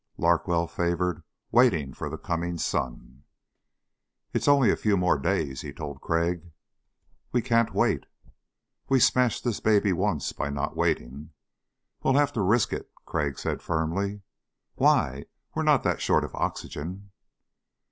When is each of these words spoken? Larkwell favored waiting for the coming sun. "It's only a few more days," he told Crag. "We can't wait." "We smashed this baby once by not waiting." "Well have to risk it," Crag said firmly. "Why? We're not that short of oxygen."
Larkwell 0.17 0.65
favored 0.65 1.21
waiting 1.51 1.93
for 1.93 2.09
the 2.09 2.17
coming 2.17 2.57
sun. 2.57 3.21
"It's 4.33 4.47
only 4.47 4.71
a 4.71 4.75
few 4.75 4.97
more 4.97 5.19
days," 5.19 5.61
he 5.61 5.71
told 5.71 6.01
Crag. 6.01 6.49
"We 7.31 7.43
can't 7.43 7.75
wait." 7.75 8.07
"We 8.89 8.99
smashed 8.99 9.43
this 9.43 9.59
baby 9.59 9.93
once 9.93 10.33
by 10.33 10.49
not 10.49 10.75
waiting." 10.75 11.33
"Well 12.01 12.15
have 12.15 12.33
to 12.33 12.41
risk 12.41 12.73
it," 12.73 12.89
Crag 13.05 13.37
said 13.37 13.61
firmly. 13.61 14.23
"Why? 14.73 15.25
We're 15.53 15.61
not 15.61 15.83
that 15.83 16.01
short 16.01 16.23
of 16.23 16.33
oxygen." 16.33 17.11